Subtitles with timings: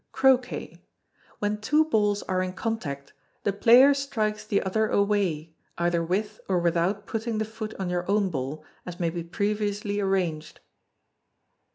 [0.11, 0.81] Croquet.
[1.37, 3.13] When two balls are in contact,
[3.43, 8.09] the player strikes the other away, either with or without putting the foot on your
[8.09, 10.59] own ball, as may be previously arranged.